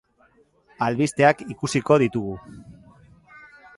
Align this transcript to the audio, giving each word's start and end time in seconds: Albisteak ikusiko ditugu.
Albisteak 0.85 1.43
ikusiko 1.55 1.99
ditugu. 2.05 2.35